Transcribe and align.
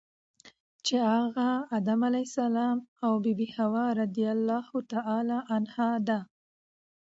چی 0.85 0.95
هغه 1.11 1.49
ادم 1.77 1.99
علیه 2.09 2.27
السلام 2.29 2.77
او 3.05 3.13
بی 3.23 3.33
بی 3.39 3.47
حوا 3.57 3.85
رضی 3.99 4.25
الله 4.35 5.41
عنها 5.55 5.89
ده. 6.07 6.19